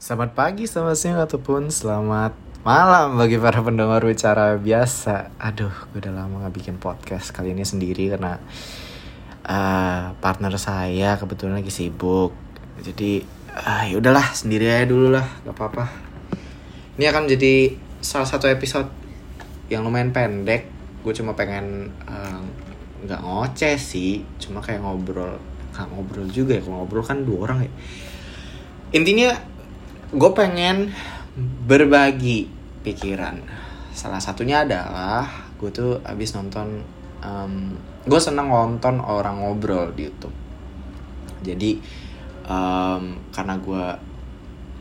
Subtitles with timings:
[0.00, 2.32] Selamat pagi, selamat siang, ataupun selamat
[2.64, 5.36] malam bagi para pendengar bicara biasa.
[5.36, 8.40] Aduh, gue udah lama gak bikin podcast kali ini sendiri karena
[9.44, 12.32] uh, partner saya kebetulan lagi sibuk.
[12.80, 13.20] Jadi,
[13.52, 15.84] uh, ya udahlah sendiri aja dulu lah, gak apa-apa.
[16.96, 18.88] Ini akan jadi salah satu episode
[19.68, 20.64] yang lumayan pendek.
[21.04, 22.40] Gue cuma pengen uh,
[23.04, 25.36] nggak ngoceh sih, cuma kayak ngobrol.
[25.76, 27.72] Ngobrol juga ya, kalau ngobrol kan dua orang ya.
[28.96, 29.49] Intinya
[30.10, 30.90] gue pengen
[31.70, 32.50] berbagi
[32.82, 33.38] pikiran.
[33.94, 36.82] Salah satunya adalah gue tuh abis nonton
[37.22, 40.34] um, gue seneng nonton orang ngobrol di YouTube.
[41.46, 41.78] Jadi
[42.50, 43.84] um, karena gue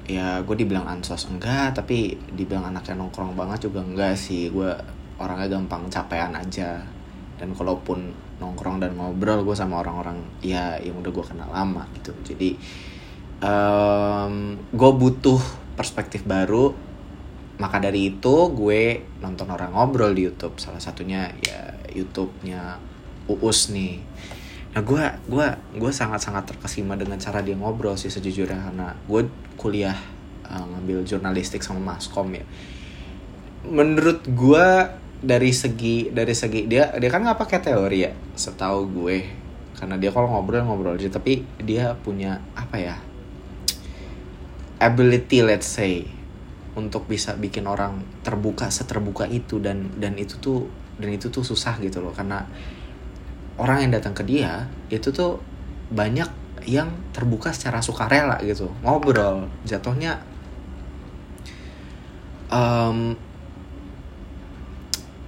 [0.10, 4.50] ya gue dibilang ansos enggak tapi dibilang anaknya nongkrong banget juga enggak sih.
[4.50, 4.74] Gue
[5.22, 6.82] orangnya gampang capean aja.
[7.38, 8.12] Dan kalaupun
[8.42, 12.18] nongkrong dan ngobrol gue sama orang-orang ya yang udah gue kenal lama gitu.
[12.26, 12.58] Jadi
[13.44, 15.40] um, gue butuh
[15.76, 16.76] perspektif baru
[17.60, 20.56] maka dari itu gue nonton orang ngobrol di YouTube.
[20.58, 22.80] Salah satunya ya YouTube-nya
[23.30, 24.00] Uus nih.
[24.74, 29.28] Nah gue gue gue sangat sangat terkesima dengan cara dia ngobrol sih sejujurnya karena gue
[29.60, 29.98] kuliah
[30.48, 32.48] uh, ngambil jurnalistik sama maskom ya.
[33.68, 34.66] Menurut gue
[35.20, 39.28] dari segi dari segi dia dia kan nggak pakai teori ya setahu gue.
[39.76, 41.12] Karena dia kalau ngobrol ngobrol aja.
[41.12, 42.96] Tapi dia punya apa ya
[44.80, 46.08] ability let's say
[46.80, 49.60] untuk bisa bikin orang terbuka seterbuka itu.
[49.60, 52.16] Dan dan itu tuh dan itu tuh susah gitu loh.
[52.16, 52.48] Karena
[53.60, 55.44] orang yang datang ke dia itu tuh
[55.92, 56.32] banyak
[56.68, 58.72] yang terbuka secara sukarela gitu.
[58.84, 60.24] Ngobrol jatuhnya
[62.48, 63.16] um,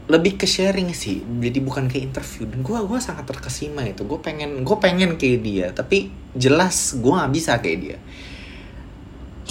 [0.08, 1.24] lebih ke sharing sih.
[1.24, 2.48] Jadi bukan kayak interview.
[2.48, 4.04] Dan gue gua sangat terkesima itu.
[4.04, 5.68] Gue pengen gue pengen kayak dia.
[5.72, 8.00] Tapi jelas gue nggak bisa kayak dia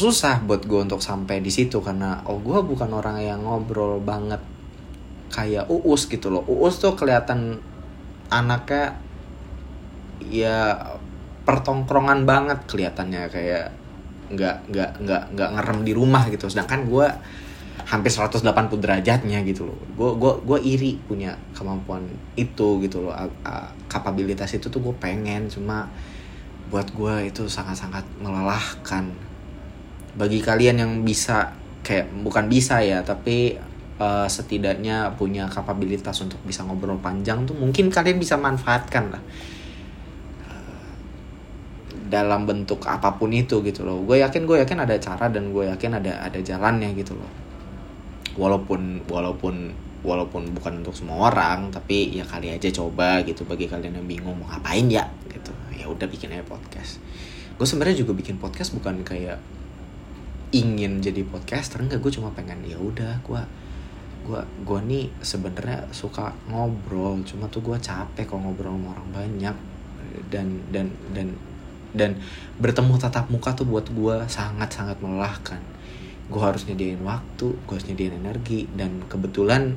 [0.00, 4.40] susah buat gue untuk sampai di situ karena oh gue bukan orang yang ngobrol banget
[5.28, 6.42] kayak uus gitu loh.
[6.48, 7.60] Uus tuh kelihatan
[8.32, 8.96] anaknya
[10.24, 10.74] ya
[11.44, 13.76] pertongkrongan banget kelihatannya kayak
[14.30, 16.48] nggak nggak nggak nggak ngerem di rumah gitu.
[16.48, 17.06] Sedangkan gue
[17.86, 18.42] hampir 180
[18.80, 19.78] derajatnya gitu loh.
[19.94, 23.14] Gue gue gue iri punya kemampuan itu gitu loh.
[23.86, 25.86] Kapabilitas itu tuh gue pengen cuma
[26.70, 29.10] buat gue itu sangat sangat melelahkan
[30.14, 33.56] bagi kalian yang bisa kayak bukan bisa ya tapi
[34.00, 39.22] uh, setidaknya punya kapabilitas untuk bisa ngobrol panjang tuh mungkin kalian bisa manfaatkan lah.
[42.10, 44.02] Dalam bentuk apa pun itu gitu loh.
[44.02, 47.30] Gue yakin gue yakin ada cara dan gue yakin ada ada jalannya gitu loh.
[48.34, 49.70] Walaupun walaupun
[50.00, 54.34] walaupun bukan untuk semua orang tapi ya kali aja coba gitu bagi kalian yang bingung
[54.42, 55.54] mau ngapain ya gitu.
[55.78, 56.98] Ya udah bikin aja podcast.
[57.54, 59.38] Gue sebenarnya juga bikin podcast bukan kayak
[60.50, 63.42] ingin jadi podcaster enggak gue cuma pengen ya udah gue
[64.20, 69.56] gue gue nih sebenarnya suka ngobrol cuma tuh gue capek kalau ngobrol sama orang banyak.
[70.30, 71.28] Dan dan dan
[71.90, 72.10] dan
[72.58, 75.62] bertemu tatap muka tuh buat gue sangat sangat melelahkan.
[76.30, 79.74] Gue harus nyediain waktu gue harus nyediain energi dan kebetulan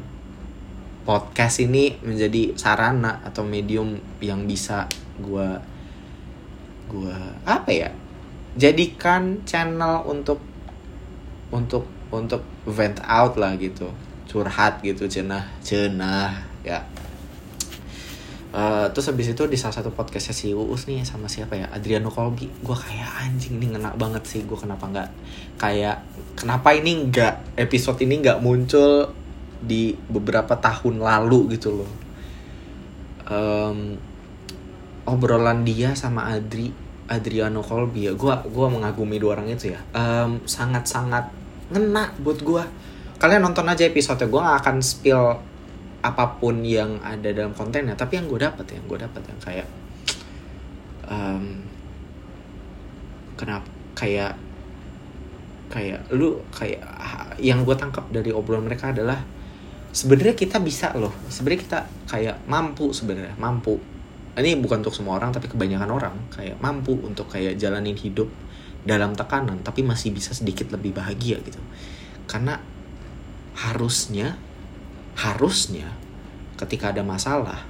[1.04, 4.88] podcast ini menjadi sarana atau medium yang bisa
[5.20, 5.50] gue
[6.88, 7.90] gue apa ya
[8.56, 10.53] jadikan channel untuk
[11.54, 13.94] untuk untuk vent out lah gitu.
[14.26, 16.82] Curhat gitu cenah cenah ya.
[18.54, 21.70] Uh, terus habis itu di salah satu podcastnya si Uus nih sama siapa ya?
[21.74, 25.10] Adriano Kolbi gue kayak anjing nih ngena banget sih gue kenapa nggak
[25.58, 26.06] kayak
[26.38, 29.10] kenapa ini nggak episode ini nggak muncul
[29.58, 31.58] di beberapa tahun lalu?
[31.58, 31.92] Gitu loh.
[33.24, 33.98] Um,
[35.10, 36.70] obrolan dia sama Adri
[37.10, 38.14] Adriano Kolbi ya.
[38.14, 39.82] Gue gua mengagumi dua orang itu ya.
[39.98, 41.26] Um, sangat sangat
[41.74, 42.64] ngena buat gue
[43.18, 45.40] kalian nonton aja episode gue gak akan spill
[46.04, 47.96] apa pun yang ada dalam kontennya.
[47.96, 49.68] Tapi yang gue dapet yang gue dapet yang kayak
[51.08, 51.64] um,
[53.40, 54.36] kenapa kayak
[55.72, 56.84] kayak lu kayak
[57.40, 59.24] yang gue tangkap dari obrolan mereka adalah
[59.96, 61.16] sebenarnya kita bisa loh.
[61.32, 61.80] Sebenarnya kita
[62.12, 63.80] kayak mampu sebenarnya mampu.
[64.36, 68.28] Ini bukan untuk semua orang tapi kebanyakan orang kayak mampu untuk kayak jalanin hidup
[68.84, 71.60] dalam tekanan tapi masih bisa sedikit lebih bahagia gitu.
[72.28, 72.60] Karena
[73.54, 74.36] harusnya
[75.14, 75.94] harusnya
[76.58, 77.62] ketika ada masalah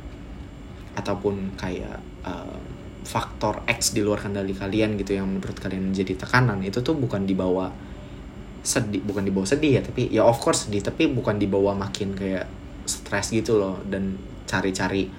[0.96, 2.60] ataupun kayak uh,
[3.04, 7.28] faktor X di luar kendali kalian gitu yang menurut kalian menjadi tekanan itu tuh bukan
[7.28, 7.68] dibawa
[8.64, 12.48] sedih bukan dibawa sedih ya tapi ya of course sedih tapi bukan dibawa makin kayak
[12.88, 14.16] stres gitu loh dan
[14.48, 15.12] cari-cari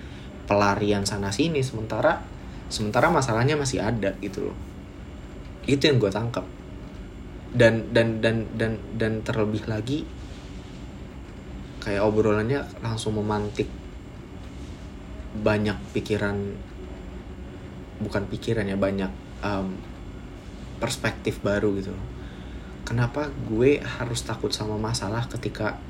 [0.49, 2.25] pelarian sana sini sementara
[2.73, 4.57] sementara masalahnya masih ada gitu loh
[5.71, 6.45] itu yang gue tangkap.
[7.55, 10.03] Dan dan dan dan dan terlebih lagi
[11.85, 13.69] kayak obrolannya langsung memantik
[15.35, 16.35] banyak pikiran
[18.01, 19.13] bukan pikiran ya banyak
[19.45, 19.77] um,
[20.81, 21.93] perspektif baru gitu
[22.89, 25.81] kenapa gue harus takut sama masalah ketika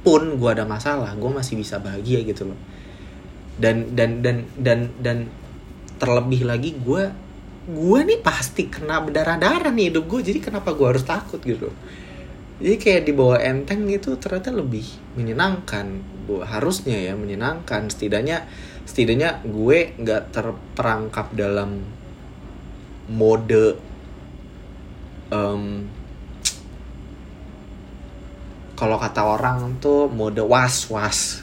[0.00, 2.58] pun gue ada masalah gue masih bisa bahagia gitu loh.
[3.60, 5.28] Dan dan dan dan dan
[6.00, 7.12] terlebih lagi gue
[7.68, 11.68] gue nih pasti kena berdarah darah nih hidup gue jadi kenapa gue harus takut gitu?
[12.60, 14.84] Jadi kayak dibawa enteng gitu ternyata lebih
[15.16, 16.00] menyenangkan.
[16.44, 17.88] Harusnya ya menyenangkan.
[17.88, 18.44] Setidaknya
[18.84, 21.80] setidaknya gue nggak terperangkap dalam
[23.10, 23.80] mode
[25.32, 25.88] um,
[28.76, 31.42] kalau kata orang tuh mode was was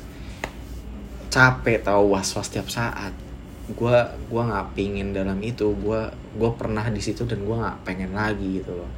[1.27, 3.26] capek tau was was tiap saat
[3.67, 3.97] gue
[4.31, 5.75] gue nggak pingin dalam itu.
[5.75, 6.07] Gue
[6.39, 8.91] gue pernah di situ dan gue nggak pengen lagi gitu loh.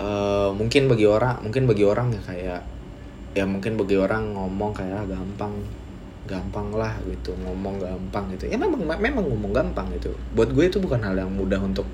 [0.00, 2.60] Uh, mungkin bagi orang mungkin bagi orang ya kayak
[3.36, 5.54] ya mungkin bagi orang ngomong kayak ah, gampang
[6.30, 7.34] gampang lah gitu.
[7.42, 8.46] Ngomong gampang gitu.
[8.46, 10.14] Ya memang memang ngomong gampang gitu.
[10.38, 11.90] Buat gue itu bukan hal yang mudah untuk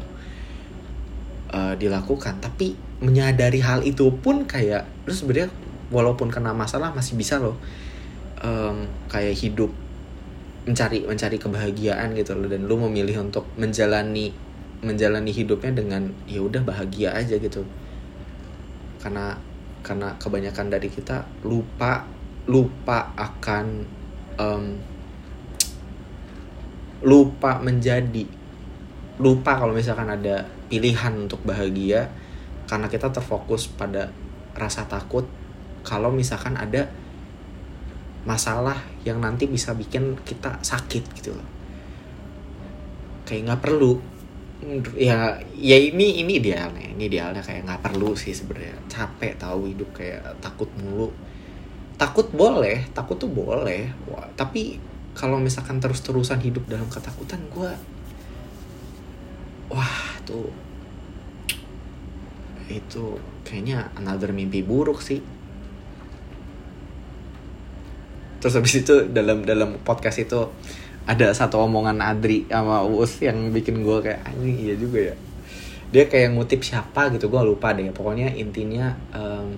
[1.56, 2.36] uh, dilakukan.
[2.44, 5.48] Tapi menyadari hal itu pun kayak lu sebenarnya
[5.88, 7.56] walaupun kena masalah masih bisa loh.
[8.44, 9.72] Um, kayak hidup
[10.66, 12.50] mencari mencari kebahagiaan gitu loh.
[12.50, 14.34] Dan lu memilih untuk menjalani
[14.84, 17.62] menjalani hidupnya dengan ya udah bahagia aja gitu.
[19.00, 19.38] Karena
[19.86, 22.02] karena kebanyakan dari kita lupa
[22.50, 23.66] lupa akan
[24.38, 24.64] um,
[27.06, 28.26] lupa menjadi
[29.16, 32.10] lupa kalau misalkan ada pilihan untuk bahagia
[32.66, 34.10] karena kita terfokus pada
[34.58, 35.24] rasa takut
[35.86, 36.90] kalau misalkan ada
[38.26, 38.76] masalah
[39.06, 41.48] yang nanti bisa bikin kita sakit gitu loh.
[43.24, 43.92] Kayak nggak perlu.
[44.98, 48.76] Ya ya ini ini idealnya ini idealnya kayak nggak perlu sih sebenarnya.
[48.90, 51.14] Capek tahu hidup kayak takut mulu.
[51.96, 53.88] Takut boleh takut tuh boleh.
[54.10, 54.76] Wah, tapi
[55.16, 57.72] kalau misalkan terus terusan hidup dalam ketakutan gue
[59.72, 60.52] wah tuh
[62.68, 65.22] itu kayaknya another mimpi buruk sih
[68.46, 70.38] terus habis itu dalam dalam podcast itu
[71.02, 75.14] ada satu omongan Adri sama Uus yang bikin gue kayak anjing iya juga ya.
[75.90, 77.90] Dia kayak ngutip siapa gitu gue lupa deh.
[77.90, 79.50] Pokoknya intinya um,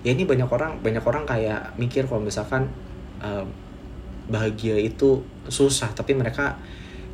[0.00, 2.72] ya ini banyak orang banyak orang kayak mikir kalau misalkan
[3.20, 3.44] um,
[4.32, 5.20] bahagia itu
[5.52, 6.56] susah tapi mereka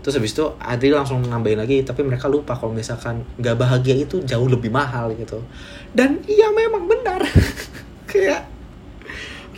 [0.07, 4.23] terus habis itu Adri langsung nambahin lagi tapi mereka lupa kalau misalkan gak bahagia itu
[4.23, 5.43] jauh lebih mahal gitu.
[5.91, 7.19] Dan iya memang benar.
[8.15, 8.60] Kayak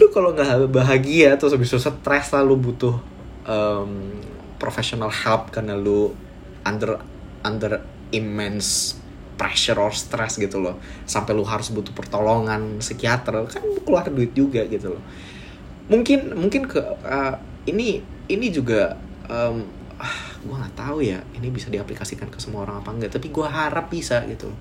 [0.00, 2.97] lu kalau nggak bahagia terus habis itu stres lah lu butuh
[3.44, 4.17] um,
[4.56, 6.15] professional help karena lu
[6.62, 7.03] under
[7.43, 7.83] under
[8.15, 9.03] immense
[9.35, 10.79] pressure or stress gitu loh.
[11.03, 15.03] Sampai lu harus butuh pertolongan psikiater kan keluar duit juga gitu loh.
[15.91, 17.35] Mungkin mungkin ke uh,
[17.67, 17.99] ini
[18.31, 18.94] ini juga
[19.27, 19.67] um,
[19.99, 23.47] ah, gue nggak tahu ya ini bisa diaplikasikan ke semua orang apa enggak tapi gue
[23.47, 24.55] harap bisa gitu.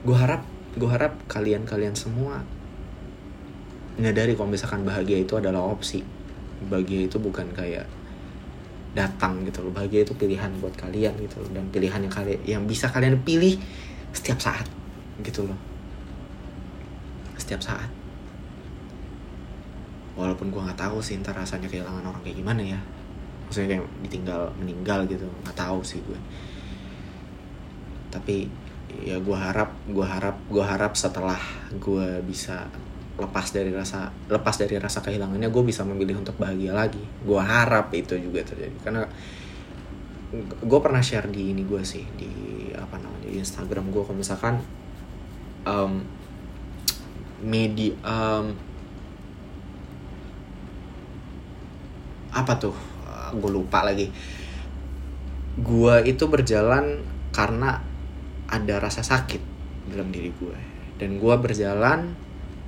[0.00, 0.42] Gue harap
[0.76, 2.40] gue harap kalian kalian semua
[3.96, 6.04] menyadari kalau misalkan bahagia itu adalah opsi.
[6.68, 7.84] Bahagia itu bukan kayak
[8.96, 9.72] datang gitu loh.
[9.72, 11.50] Bahagia itu pilihan buat kalian gitu loh.
[11.52, 13.56] Dan pilihan yang kalian yang bisa kalian pilih
[14.12, 14.68] setiap saat
[15.20, 15.58] gitu loh.
[17.36, 17.88] Setiap saat.
[20.16, 22.80] Walaupun gue nggak tahu sih ntar rasanya kehilangan orang kayak gimana ya.
[23.48, 25.28] Maksudnya kayak ditinggal meninggal gitu.
[25.44, 26.20] Nggak tahu sih gue
[28.16, 28.48] tapi
[29.04, 31.36] ya gue harap gue harap gue harap setelah
[31.76, 32.64] gue bisa
[33.16, 37.00] lepas dari rasa lepas dari rasa kehilangannya gue bisa memilih untuk bahagia lagi.
[37.24, 38.76] Gue harap itu juga terjadi.
[38.84, 39.08] Karena
[40.60, 42.30] gue pernah share di ini gue sih di
[42.76, 44.60] apa namanya di Instagram gue kalau misalkan
[45.64, 46.04] um,
[47.40, 48.52] media um,
[52.36, 52.76] apa tuh?
[53.36, 54.12] Gue lupa lagi.
[55.56, 57.00] Gue itu berjalan
[57.32, 57.80] karena
[58.46, 59.42] ada rasa sakit
[59.90, 62.16] dalam diri gue dan gue berjalan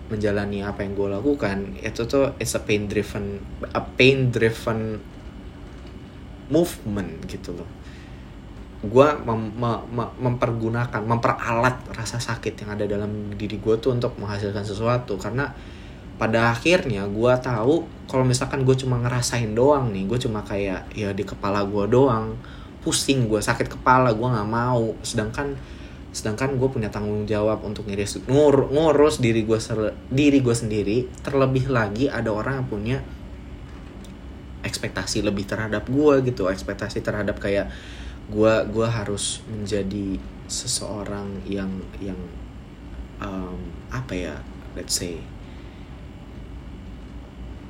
[0.09, 3.45] menjalani apa yang gue lakukan itu tuh it's a pain driven
[3.77, 5.01] a pain driven
[6.49, 7.69] movement gitu loh.
[8.79, 14.65] Gue mem, mem, mempergunakan memperalat rasa sakit yang ada dalam diri gue tuh untuk menghasilkan
[14.65, 15.21] sesuatu.
[15.21, 15.51] Karena
[16.19, 21.15] pada akhirnya gue tahu kalau misalkan gue cuma ngerasain doang nih gue cuma kayak ya
[21.15, 22.35] di kepala gue doang
[22.83, 24.95] pusing gue sakit kepala gue nggak mau.
[25.05, 25.55] Sedangkan
[26.09, 29.61] sedangkan gue punya tanggung jawab untuk ngurus ngur, ngurus diri gue
[30.09, 32.99] diri gue sendiri terlebih lagi ada orang yang punya
[34.65, 36.51] ekspektasi lebih terhadap gue gitu.
[36.51, 37.71] Ekspektasi terhadap kayak
[38.29, 42.21] gua gua harus menjadi seseorang yang yang
[43.21, 43.57] um,
[43.89, 44.35] apa ya
[44.77, 45.17] let's say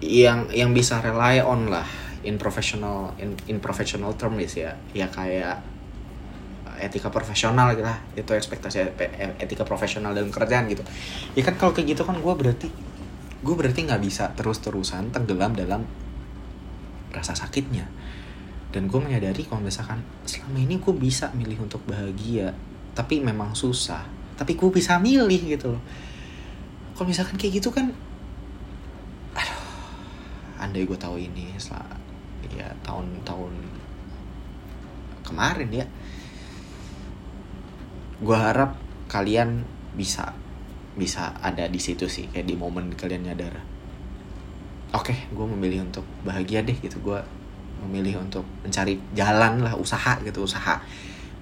[0.02, 1.86] yang yang bisa rely on lah
[2.22, 4.74] in professional in, in professional terms ya.
[4.94, 5.62] Ya kayak
[6.78, 7.98] etika profesional gitu lah.
[8.14, 8.98] Itu ekspektasi
[9.42, 10.82] etika profesional dalam kerjaan gitu.
[11.34, 12.68] Ya kan kalau kayak gitu kan gue berarti
[13.38, 15.82] gue berarti nggak bisa terus terusan tenggelam dalam
[17.14, 17.86] rasa sakitnya.
[18.68, 22.52] Dan gue menyadari kalau misalkan selama ini gue bisa milih untuk bahagia
[22.94, 24.04] tapi memang susah.
[24.38, 25.82] Tapi gue bisa milih gitu loh.
[26.94, 27.90] Kalau misalkan kayak gitu kan
[29.38, 29.62] aduh
[30.58, 31.94] andai gue tahu ini setelah
[32.58, 33.54] ya tahun-tahun
[35.22, 35.86] kemarin ya
[38.18, 38.74] gue harap
[39.06, 39.62] kalian
[39.94, 40.34] bisa
[40.98, 43.54] bisa ada di situ sih kayak di momen kalian nyadar.
[44.90, 46.98] Oke okay, gue memilih untuk bahagia deh gitu.
[46.98, 47.22] Gue
[47.86, 50.82] memilih untuk mencari jalan lah usaha gitu usaha.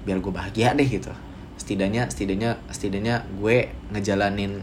[0.04, 1.08] Biar gue bahagia deh gitu.
[1.56, 4.60] Setidaknya setidaknya setidaknya gue ngejalanin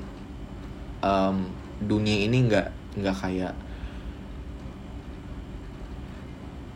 [1.01, 1.50] um,
[1.82, 2.67] dunia ini nggak
[3.01, 3.53] nggak kayak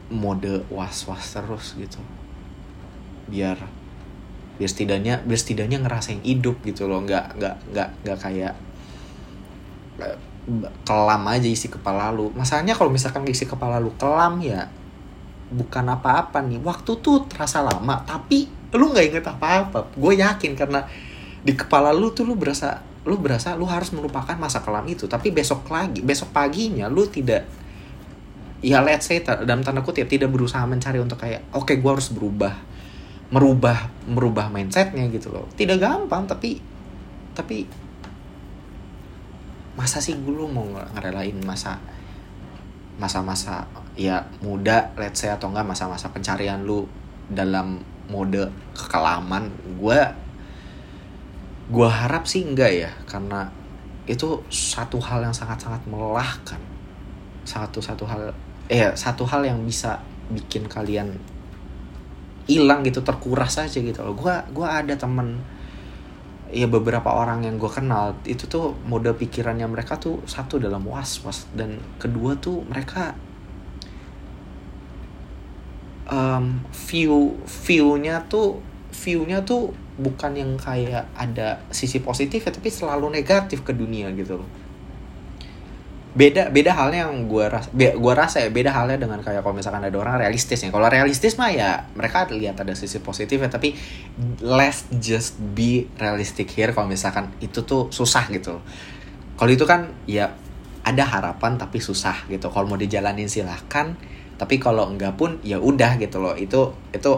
[0.09, 2.01] mode was was terus gitu.
[3.29, 3.76] Biar
[4.57, 7.01] biar setidaknya biar setidaknya ngerasain hidup gitu loh.
[7.05, 8.53] Nggak nggak nggak nggak kayak
[10.85, 12.33] kelam aja isi kepala lu.
[12.33, 14.67] Masalahnya kalau misalkan isi kepala lu kelam ya
[15.53, 16.59] bukan apa-apa nih.
[16.59, 19.93] Waktu tuh terasa lama tapi lu nggak inget apa-apa.
[19.95, 20.83] Gue yakin karena
[21.41, 25.05] di kepala lu tuh lu berasa lu berasa lu harus melupakan masa kelam itu.
[25.05, 27.45] Tapi besok lagi besok paginya lu tidak
[28.61, 32.09] ya let's say dalam tanda kutip tidak berusaha mencari untuk kayak oke okay, gue harus
[32.09, 32.57] berubah
[33.27, 35.45] merubah merubah mindsetnya gitu loh.
[35.55, 36.59] Tidak gampang tapi
[37.35, 37.67] tapi
[39.77, 40.65] masa sih gue mau
[40.97, 41.77] ngerelain masa
[42.97, 46.87] masa-masa ya muda let's say atau enggak masa-masa pencarian lu
[47.27, 49.51] dalam mode kekelaman?
[49.77, 49.99] Gue
[51.67, 53.51] gue harap sih enggak ya karena
[54.07, 56.59] itu satu hal yang sangat-sangat melelahkan.
[57.43, 58.31] Satu satu hal
[58.71, 59.99] eh satu hal yang bisa
[60.31, 61.19] bikin kalian
[62.47, 64.15] hilang gitu terkuras aja gitu loh.
[64.15, 65.43] Gue gua ada temen
[66.47, 71.19] ya beberapa orang yang gue kenal itu tuh mode pikirannya mereka tuh satu dalam was
[71.27, 73.11] was dan kedua tuh mereka
[76.07, 78.63] um, view viewnya tuh
[78.95, 84.39] viewnya tuh bukan yang kayak ada sisi positif ya tapi selalu negatif ke dunia gitu
[84.39, 84.49] loh
[86.17, 89.85] beda beda halnya yang gue rasa gue rasa ya beda halnya dengan kayak kalau misalkan
[89.85, 90.73] ada orang realistis ya.
[90.73, 93.77] Kalau realistis mah ya mereka lihat ada sisi positif ya tapi
[94.41, 98.57] let's just be realistic here kalau misalkan itu tuh susah gitu.
[99.37, 100.33] Kalau itu kan ya
[100.81, 102.49] ada harapan tapi susah gitu.
[102.49, 103.93] Kalau mau dijalanin silahkan
[104.41, 106.33] tapi kalau enggak pun ya udah gitu loh.
[106.33, 107.11] Itu itu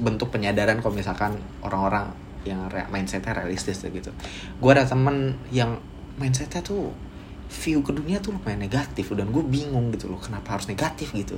[0.00, 2.08] bentuk penyadaran kalau misalkan orang-orang
[2.48, 4.08] yang mindsetnya realistis gitu.
[4.56, 5.76] Gue ada temen yang
[6.16, 7.11] mindsetnya tuh
[7.52, 11.36] view ke dunia tuh lumayan negatif dan gue bingung gitu loh kenapa harus negatif gitu.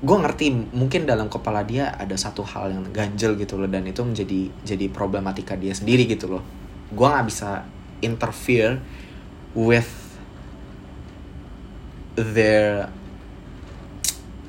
[0.00, 4.00] Gue ngerti mungkin dalam kepala dia ada satu hal yang ganjel gitu loh dan itu
[4.04, 6.44] menjadi jadi problematika dia sendiri gitu loh.
[6.92, 7.64] Gue nggak bisa
[8.04, 8.80] interfere
[9.56, 9.88] with
[12.16, 12.92] their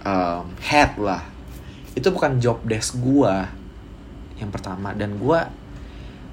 [0.03, 1.23] um, head lah.
[1.95, 3.33] Itu bukan job desk gue
[4.39, 5.39] yang pertama dan gue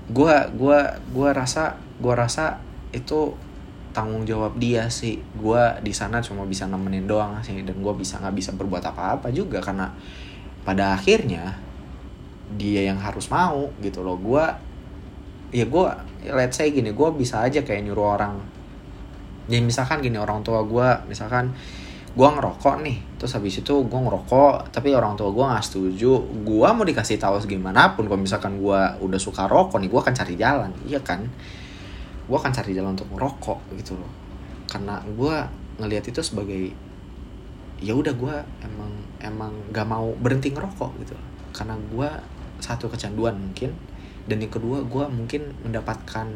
[0.08, 0.78] gue gue
[1.12, 2.56] gue rasa gue rasa
[2.96, 3.36] itu
[3.98, 5.18] tanggung jawab dia sih.
[5.34, 9.34] Gue di sana cuma bisa nemenin doang sih dan gue bisa nggak bisa berbuat apa-apa
[9.34, 9.90] juga karena
[10.62, 11.58] pada akhirnya
[12.54, 14.14] dia yang harus mau gitu loh.
[14.14, 14.46] Gue
[15.50, 15.84] ya gue
[16.30, 18.38] let's say gini gue bisa aja kayak nyuruh orang.
[19.50, 21.50] Ya misalkan gini orang tua gue misalkan
[22.14, 26.68] gue ngerokok nih terus habis itu gue ngerokok tapi orang tua gue nggak setuju gue
[26.70, 28.06] mau dikasih tahu segimanapun.
[28.06, 31.26] Kalau misalkan gue udah suka rokok nih gue akan cari jalan iya kan
[32.28, 34.12] gue akan cari jalan untuk merokok gitu loh.
[34.68, 35.36] Karena gue
[35.80, 36.70] ngelihat itu sebagai
[37.78, 38.92] ya udah gue emang
[39.22, 41.14] emang gak mau berhenti ngerokok gitu
[41.54, 42.10] karena gue
[42.58, 43.70] satu kecanduan mungkin
[44.26, 46.28] dan yang kedua gue mungkin mendapatkan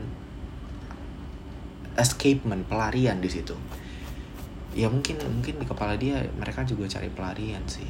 [1.99, 3.53] escapement pelarian di situ.
[4.73, 7.85] Ya mungkin mungkin di kepala dia mereka juga cari pelarian sih.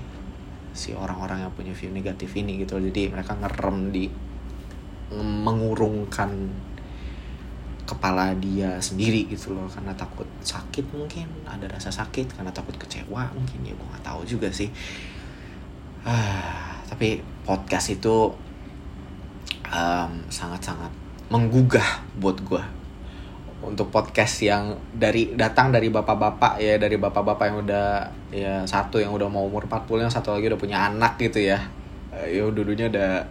[0.74, 4.10] Si orang-orang yang punya view negatif ini gitu jadi mereka ngerem di
[5.14, 6.50] mengurungkan
[7.82, 13.26] kepala dia sendiri gitu loh karena takut sakit mungkin ada rasa sakit karena takut kecewa
[13.34, 14.70] mungkin ya gue nggak tahu juga sih.
[16.02, 18.30] Ah, tapi podcast itu
[19.70, 20.90] um, sangat-sangat
[21.30, 22.62] menggugah buat gue
[23.62, 27.86] untuk podcast yang dari datang dari bapak-bapak ya dari bapak-bapak yang udah
[28.34, 31.62] ya satu yang udah mau umur 40 yang satu lagi udah punya anak gitu ya.
[32.10, 33.22] Eh, ya dulunya udah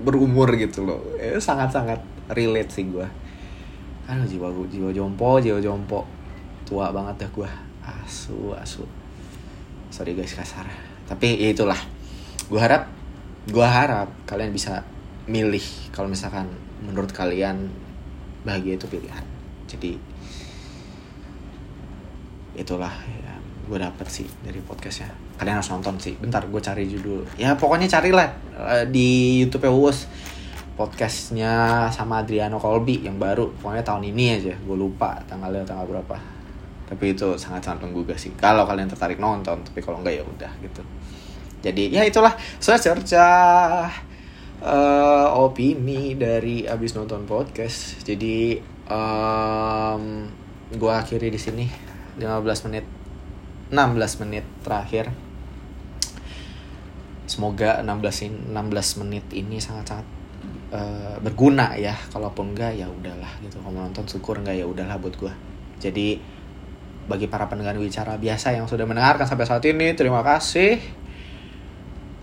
[0.00, 1.00] berumur gitu loh.
[1.20, 2.00] Eh, sangat sangat
[2.32, 3.21] relate sih gue
[4.12, 6.04] kan jiwa jiwa jompo jiwa jompo.
[6.68, 7.50] Tua banget dah gue
[7.80, 8.84] asu asu.
[9.88, 10.68] Sorry guys kasar.
[11.08, 11.80] Tapi ya itulah.
[12.52, 12.92] Gue harap
[13.48, 14.84] gue harap kalian bisa
[15.24, 15.64] milih
[15.96, 16.44] kalau misalkan
[16.84, 17.72] menurut kalian
[18.44, 19.24] bahagia itu pilihan.
[19.64, 19.96] Jadi
[22.52, 23.32] itulah ya,
[23.64, 25.08] gue dapet sih dari podcastnya.
[25.40, 26.20] Kalian harus nonton sih.
[26.20, 27.24] Bentar gue cari judul.
[27.40, 28.28] Ya pokoknya carilah
[28.60, 30.04] uh, di YouTube Uus
[30.72, 36.16] podcastnya sama Adriano Colby yang baru pokoknya tahun ini aja gue lupa tanggalnya tanggal berapa.
[36.88, 40.52] Tapi itu sangat sangat menggugah sih kalau kalian tertarik nonton tapi kalau enggak ya udah
[40.64, 40.82] gitu.
[41.62, 43.28] Jadi ya itulah secerca
[44.60, 48.02] uh, opini dari abis nonton podcast.
[48.02, 50.26] Jadi um,
[50.72, 51.64] gue akhiri di sini
[52.18, 52.84] 15 menit
[53.72, 55.08] 16 menit terakhir.
[57.24, 60.04] Semoga 16 in, 16 menit ini sangat-sangat
[60.72, 63.60] uh, berguna ya kalaupun enggak ya udahlah gitu.
[63.60, 65.52] Kalau nonton syukur enggak ya udahlah buat gue
[65.82, 66.22] jadi
[67.10, 70.78] bagi para pendengar bicara biasa yang sudah mendengarkan sampai saat ini terima kasih.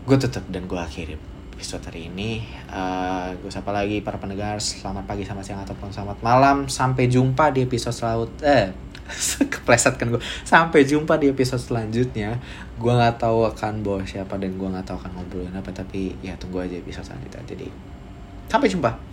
[0.07, 1.19] Gue tutup dan gue akhiri
[1.59, 2.47] episode hari ini.
[2.71, 6.71] Uh, gue sapa lagi para pendengar selamat pagi selamat siang ataupun selamat malam.
[6.71, 8.67] Sampai jumpa di episode selanjutnya eh
[9.51, 12.39] kepleset kan gue sampai jumpa di episode selanjutnya.
[12.79, 16.39] Gue nggak tahu akan bawa siapa dan gue nggak tahu akan ngobrolin apa tapi ya
[16.39, 17.43] tunggu aja episode selanjutnya.
[17.43, 17.67] Jadi
[18.49, 19.08] 他没什么。